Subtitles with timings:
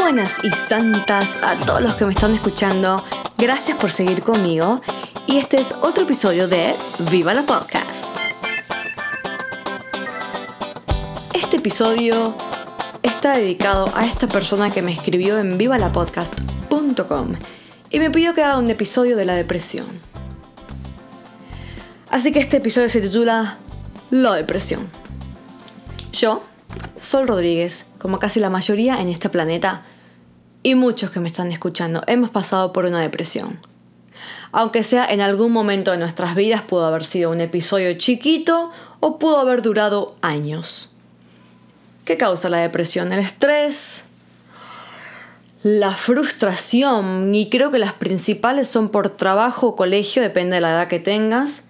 [0.00, 3.04] Buenas y santas a todos los que me están escuchando.
[3.36, 4.80] Gracias por seguir conmigo.
[5.26, 6.76] Y este es otro episodio de
[7.10, 8.16] Viva la Podcast.
[11.34, 12.32] Este episodio
[13.02, 17.34] está dedicado a esta persona que me escribió en vivalapodcast.com
[17.90, 19.86] y me pidió que haga un episodio de la depresión.
[22.08, 23.58] Así que este episodio se titula
[24.10, 24.88] La depresión.
[26.12, 26.44] Yo,
[27.00, 29.82] Sol Rodríguez, como casi la mayoría en este planeta,
[30.62, 33.58] y muchos que me están escuchando, hemos pasado por una depresión.
[34.50, 39.18] Aunque sea en algún momento de nuestras vidas, pudo haber sido un episodio chiquito o
[39.18, 40.90] pudo haber durado años.
[42.04, 43.12] ¿Qué causa la depresión?
[43.12, 44.04] El estrés,
[45.62, 50.70] la frustración, y creo que las principales son por trabajo o colegio, depende de la
[50.70, 51.64] edad que tengas,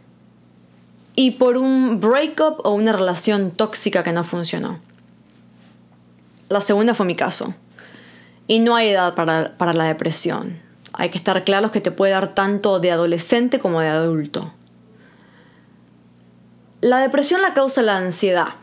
[1.16, 4.78] y por un breakup o una relación tóxica que no funcionó.
[6.48, 7.54] La segunda fue mi caso.
[8.46, 10.60] Y no hay edad para, para la depresión.
[10.94, 14.52] Hay que estar claros que te puede dar tanto de adolescente como de adulto.
[16.80, 18.54] La depresión la causa la ansiedad,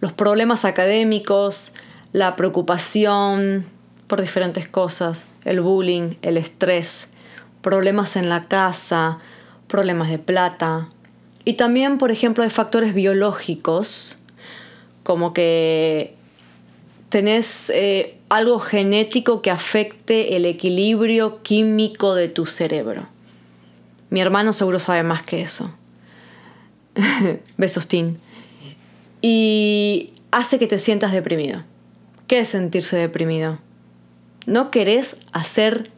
[0.00, 1.74] los problemas académicos,
[2.12, 3.66] la preocupación
[4.06, 7.12] por diferentes cosas, el bullying, el estrés,
[7.60, 9.18] problemas en la casa,
[9.66, 10.88] problemas de plata.
[11.44, 14.18] Y también, por ejemplo, hay factores biológicos,
[15.02, 16.16] como que
[17.10, 23.04] tenés eh, algo genético que afecte el equilibrio químico de tu cerebro.
[24.08, 25.70] Mi hermano seguro sabe más que eso.
[27.56, 28.16] Besos, Tim.
[29.20, 31.62] Y hace que te sientas deprimido.
[32.26, 33.58] ¿Qué es sentirse deprimido?
[34.46, 35.90] No querés hacer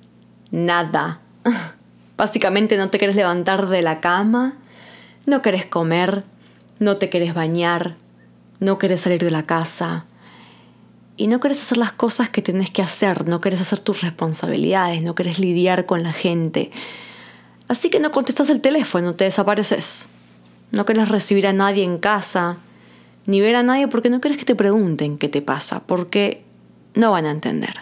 [0.50, 1.20] nada.
[2.16, 4.56] Básicamente no te querés levantar de la cama,
[5.26, 6.24] no querés comer,
[6.78, 7.96] no te querés bañar,
[8.60, 10.06] no querés salir de la casa,
[11.16, 15.02] y no querés hacer las cosas que tenés que hacer, no querés hacer tus responsabilidades,
[15.02, 16.70] no querés lidiar con la gente.
[17.68, 20.08] Así que no contestas el teléfono, te desapareces.
[20.70, 22.58] No querés recibir a nadie en casa,
[23.26, 26.42] ni ver a nadie porque no querés que te pregunten qué te pasa, porque
[26.94, 27.74] no van a entender.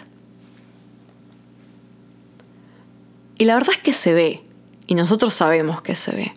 [3.37, 4.43] Y la verdad es que se ve,
[4.87, 6.33] y nosotros sabemos que se ve.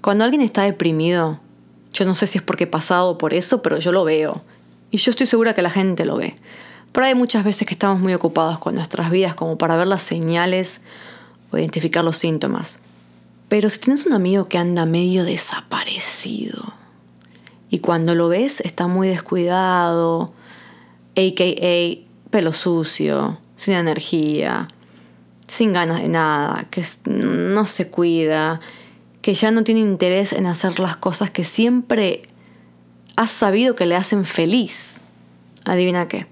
[0.00, 1.40] Cuando alguien está deprimido,
[1.92, 4.42] yo no sé si es porque he pasado por eso, pero yo lo veo
[4.92, 6.36] y yo estoy segura que la gente lo ve.
[6.92, 10.02] Pero hay muchas veces que estamos muy ocupados con nuestras vidas como para ver las
[10.02, 10.82] señales
[11.50, 12.78] o identificar los síntomas.
[13.48, 16.74] Pero si tienes un amigo que anda medio desaparecido
[17.70, 20.32] y cuando lo ves está muy descuidado,
[21.16, 21.96] aka
[22.30, 24.68] pelo sucio, sin energía,
[25.48, 28.60] sin ganas de nada, que no se cuida,
[29.22, 32.28] que ya no tiene interés en hacer las cosas que siempre
[33.16, 35.00] has sabido que le hacen feliz.
[35.64, 36.26] Adivina qué,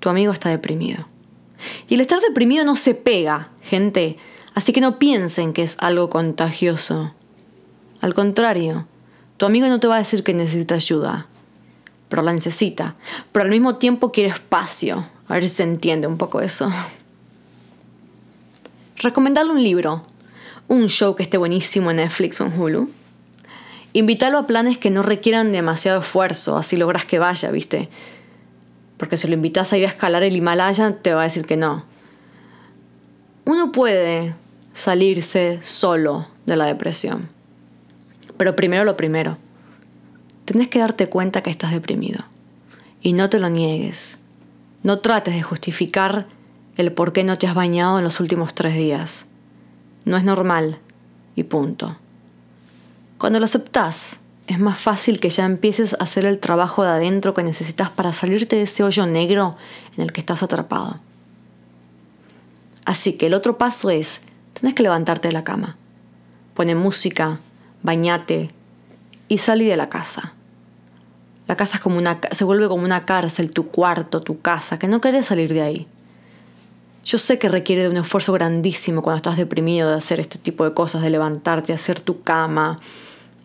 [0.00, 1.06] tu amigo está deprimido.
[1.88, 4.16] Y el estar deprimido no se pega, gente,
[4.54, 7.14] así que no piensen que es algo contagioso.
[8.00, 8.86] Al contrario,
[9.36, 11.26] tu amigo no te va a decir que necesita ayuda,
[12.08, 12.96] pero la necesita,
[13.30, 15.06] pero al mismo tiempo quiere espacio.
[15.28, 16.70] A ver si se entiende un poco eso.
[18.96, 20.02] Recomendarle un libro,
[20.68, 22.90] un show que esté buenísimo en Netflix o en Hulu
[23.94, 27.90] Invítalo a planes que no requieran demasiado esfuerzo, así logras que vaya, ¿viste?
[28.96, 31.56] Porque si lo invitas a ir a escalar el Himalaya, te va a decir que
[31.56, 31.84] no.
[33.44, 34.34] Uno puede
[34.74, 37.28] salirse solo de la depresión.
[38.36, 39.36] Pero primero lo primero.
[40.44, 42.24] Tienes que darte cuenta que estás deprimido.
[43.02, 44.18] Y no te lo niegues.
[44.82, 46.26] No trates de justificar
[46.76, 49.26] el por qué no te has bañado en los últimos tres días.
[50.04, 50.78] No es normal.
[51.36, 51.96] Y punto.
[53.22, 54.16] Cuando lo aceptas,
[54.48, 58.12] es más fácil que ya empieces a hacer el trabajo de adentro que necesitas para
[58.12, 59.56] salirte de ese hoyo negro
[59.96, 60.98] en el que estás atrapado.
[62.84, 64.20] Así que el otro paso es,
[64.54, 65.76] tenés que levantarte de la cama.
[66.54, 67.38] Pone música,
[67.84, 68.50] bañate
[69.28, 70.34] y salí de la casa.
[71.46, 74.88] La casa es como una, se vuelve como una cárcel, tu cuarto, tu casa, que
[74.88, 75.86] no querés salir de ahí.
[77.04, 80.64] Yo sé que requiere de un esfuerzo grandísimo cuando estás deprimido de hacer este tipo
[80.64, 82.80] de cosas, de levantarte, hacer tu cama,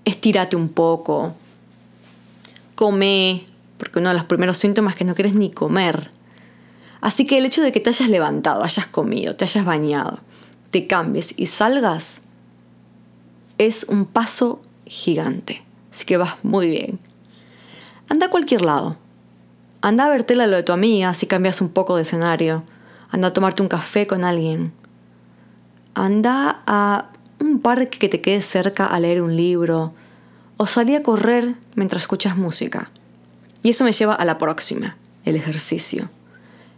[0.07, 1.35] estírate un poco,
[2.75, 3.45] come,
[3.77, 6.09] porque uno de los primeros síntomas es que no quieres ni comer.
[7.01, 10.19] Así que el hecho de que te hayas levantado, hayas comido, te hayas bañado,
[10.71, 12.21] te cambies y salgas,
[13.57, 15.63] es un paso gigante.
[15.91, 16.99] Así que vas muy bien.
[18.09, 18.97] Anda a cualquier lado.
[19.81, 22.63] Anda a verte lo de tu amiga si cambias un poco de escenario.
[23.09, 24.71] Anda a tomarte un café con alguien.
[25.93, 29.93] Anda a un parque que te quede cerca a leer un libro,
[30.57, 32.89] o salí a correr mientras escuchas música.
[33.63, 36.09] Y eso me lleva a la próxima, el ejercicio.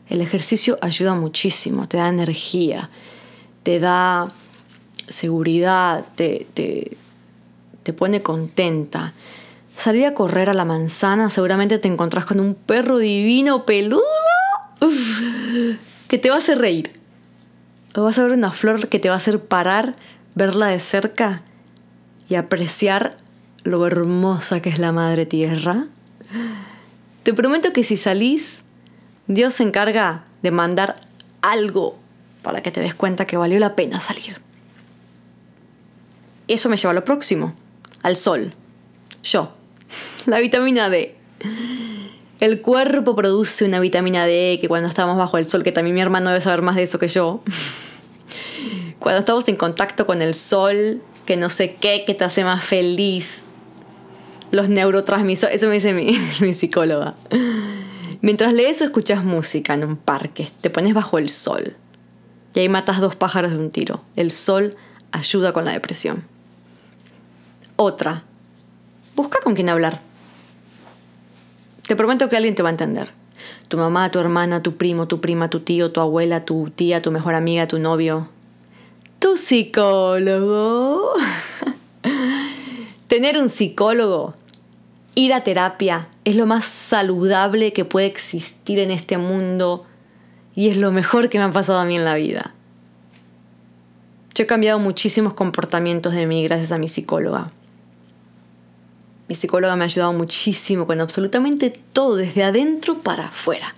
[0.10, 2.90] El ejercicio ayuda muchísimo, te da energía,
[3.64, 4.32] te da
[5.08, 6.98] seguridad, te, te,
[7.84, 9.14] te pone contenta.
[9.78, 14.02] Salir a correr a la manzana, seguramente te encontrás con un perro divino, peludo,
[16.08, 16.92] que te va a hacer reír.
[17.96, 19.94] O vas a ver una flor que te va a hacer parar,
[20.36, 21.42] verla de cerca
[22.28, 23.12] y apreciar
[23.64, 25.88] lo hermosa que es la madre tierra.
[27.24, 28.64] Te prometo que si salís,
[29.28, 30.96] Dios se encarga de mandar
[31.42, 31.98] algo
[32.42, 34.38] para que te des cuenta que valió la pena salir.
[36.48, 37.54] Eso me lleva a lo próximo,
[38.02, 38.54] al sol.
[39.24, 39.54] Yo,
[40.26, 41.16] la vitamina D.
[42.40, 46.02] El cuerpo produce una vitamina D que cuando estamos bajo el sol, que también mi
[46.02, 47.42] hermano debe saber más de eso que yo,
[49.00, 52.64] cuando estamos en contacto con el sol, que no sé qué, que te hace más
[52.64, 53.46] feliz,
[54.52, 55.94] los neurotransmisores, eso me dice
[56.42, 57.16] mi, psicóloga.
[58.22, 61.76] Mientras lees o escuchas música en un parque, te pones bajo el sol
[62.54, 64.02] y ahí matas dos pájaros de un tiro.
[64.16, 64.72] El sol
[65.12, 66.26] ayuda con la depresión.
[67.76, 68.24] Otra,
[69.16, 70.00] busca con quién hablar.
[71.88, 73.12] Te prometo que alguien te va a entender.
[73.70, 77.12] Tu mamá, tu hermana, tu primo, tu prima, tu tío, tu abuela, tu tía, tu
[77.12, 78.28] mejor amiga, tu novio.
[79.20, 81.12] Tu psicólogo.
[83.08, 84.36] Tener un psicólogo,
[85.16, 89.86] ir a terapia, es lo más saludable que puede existir en este mundo
[90.56, 92.54] y es lo mejor que me ha pasado a mí en la vida.
[94.36, 97.52] Yo he cambiado muchísimos comportamientos de mí gracias a mi psicóloga.
[99.28, 103.76] Mi psicóloga me ha ayudado muchísimo con absolutamente todo, desde adentro para afuera.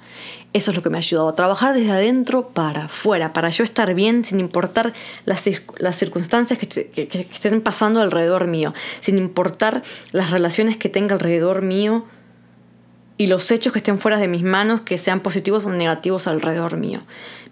[0.53, 3.63] Eso es lo que me ha ayudado, a trabajar desde adentro para afuera, para yo
[3.63, 4.93] estar bien sin importar
[5.25, 5.41] las,
[5.95, 9.81] circunstancias que, que, estén pasando alrededor mío, sin importar
[10.11, 12.05] las relaciones que tenga alrededor mío
[13.17, 16.77] y los hechos que estén fuera de mis manos, que sean positivos o negativos alrededor
[16.77, 17.01] mío.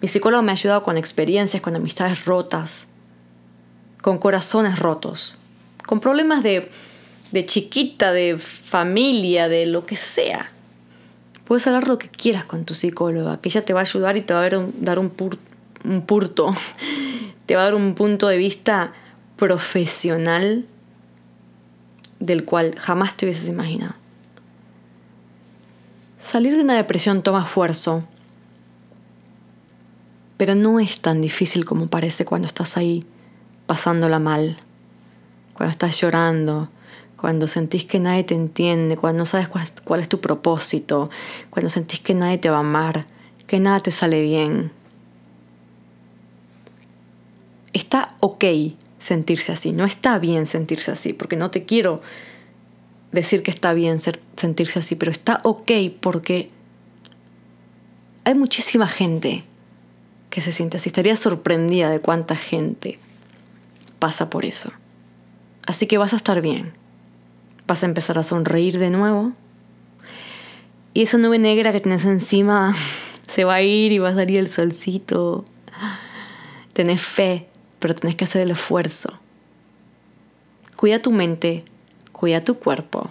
[0.02, 2.88] Mi psicóloga me ha ayudado con experiencias, con amistades rotas,
[4.02, 5.38] con corazones rotos,
[5.86, 6.70] con problemas de
[7.32, 10.52] de chiquita, de familia, de lo que sea.
[11.50, 14.22] Puedes hablar lo que quieras con tu psicóloga, que ella te va a ayudar y
[14.22, 14.48] te va a
[14.78, 16.54] dar un, purto,
[17.46, 18.92] te va a dar un punto de vista
[19.34, 20.64] profesional
[22.20, 23.94] del cual jamás te hubieses imaginado.
[26.20, 28.04] Salir de una depresión toma esfuerzo,
[30.36, 33.02] pero no es tan difícil como parece cuando estás ahí
[33.66, 34.56] pasándola mal,
[35.54, 36.68] cuando estás llorando,
[37.20, 39.48] cuando sentís que nadie te entiende, cuando no sabes
[39.84, 41.10] cuál, es tu propósito,
[41.50, 43.06] cuando sentís que nadie te va a amar,
[43.46, 44.72] que nada te sale bien.
[47.74, 48.44] Está ok
[48.98, 52.00] sentirse así, no está bien sentirse así, porque no te quiero
[53.12, 56.48] decir que está bien sentirse así, pero está ok porque
[58.24, 59.44] hay muchísima gente
[60.30, 60.88] que se siente así.
[60.88, 62.98] Estaría sorprendida de cuánta gente
[63.98, 64.72] pasa por eso.
[65.66, 66.79] Así que vas a estar bien
[67.70, 69.32] vas a empezar a sonreír de nuevo.
[70.92, 72.74] Y esa nube negra que tienes encima
[73.28, 75.44] se va a ir y va a salir el solcito.
[76.72, 77.46] Tenés fe,
[77.78, 79.20] pero tenés que hacer el esfuerzo.
[80.74, 81.64] Cuida tu mente,
[82.10, 83.08] cuida tu cuerpo,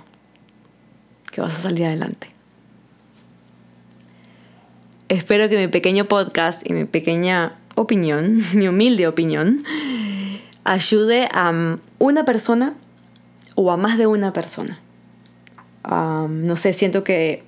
[1.31, 2.27] que vas a salir adelante.
[5.07, 9.63] Espero que mi pequeño podcast y mi pequeña opinión, mi humilde opinión,
[10.65, 12.75] ayude a una persona
[13.61, 14.79] o a más de una persona.
[15.83, 17.43] no sé, siento que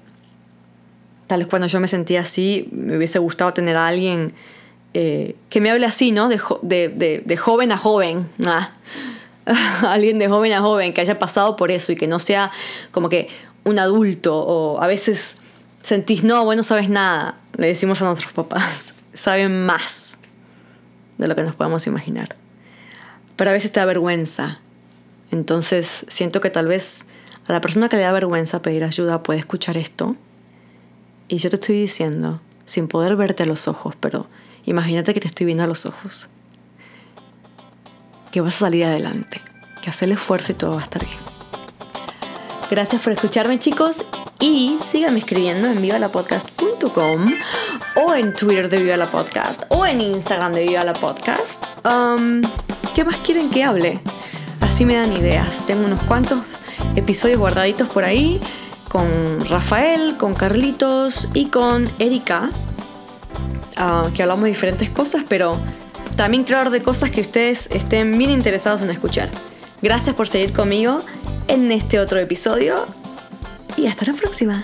[1.28, 4.34] tal vez cuando yo me sentía así, me hubiese gustado tener a alguien
[4.94, 6.28] eh, que me hable así, ¿no?
[6.28, 8.28] De, joven a joven.
[9.88, 12.52] alguien de joven a joven que haya pasado por eso y que no sea
[12.92, 13.30] como que
[13.64, 15.38] un adulto o a veces
[15.82, 17.38] sentís, no, bueno, no sabes nada.
[17.56, 20.18] Le decimos a nuestros papás, saben más
[21.18, 22.36] de lo que nos podemos imaginar.
[23.38, 24.61] Pero a veces te da vergüenza
[25.32, 27.06] entonces siento que tal vez
[27.48, 30.16] a la persona que le da vergüenza pedir ayuda puede escuchar esto.
[31.28, 34.28] Y yo te estoy diciendo, sin poder verte a los ojos, pero
[34.66, 36.28] imagínate que te estoy viendo a los ojos,
[38.32, 39.42] que vas a salir adelante,
[39.82, 41.18] que hacer el esfuerzo y todo va a estar bien.
[42.70, 44.06] Gracias por escucharme chicos
[44.40, 47.34] y síganme escribiendo en vivalapodcast.com
[47.96, 51.64] o en Twitter de Viva la Podcast o en Instagram de Viva la Podcast.
[51.86, 52.42] Um,
[52.96, 54.00] ¿Qué más quieren que hable?
[54.82, 55.64] Así me dan ideas.
[55.68, 56.40] Tengo unos cuantos
[56.96, 58.42] episodios guardaditos por ahí
[58.90, 62.50] con Rafael, con Carlitos y con Erika,
[63.78, 65.60] ah, que hablamos de diferentes cosas, pero
[66.16, 69.30] también hablar de cosas que ustedes estén bien interesados en escuchar.
[69.84, 71.04] Gracias por seguir conmigo
[71.48, 72.88] en este otro episodio
[73.78, 74.64] y hasta la próxima.